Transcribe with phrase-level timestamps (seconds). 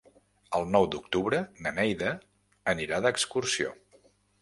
[0.59, 2.17] El nou d'octubre na Neida
[2.77, 3.79] anirà d'excursió.